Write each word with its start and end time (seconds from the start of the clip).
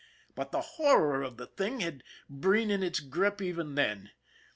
But 0.33 0.51
the 0.51 0.61
horror 0.61 1.21
of 1.21 1.37
the 1.37 1.45
thing 1.45 1.81
had 1.81 2.01
Breen 2.27 2.71
in 2.71 2.81
its 2.81 2.99
grip 2.99 3.39
even 3.39 3.75
then. 3.75 4.09